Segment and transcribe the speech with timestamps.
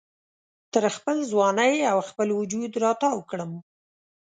[0.73, 3.51] تر خپل ځوانۍ او خپل وجود را تاو کړم